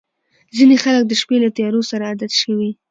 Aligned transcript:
•ځینې 0.57 0.75
خلک 0.83 1.03
د 1.07 1.11
شپې 1.21 1.37
له 1.43 1.49
تیارو 1.57 1.81
سره 1.89 2.03
عادت 2.09 2.31
شوي. 2.41 2.71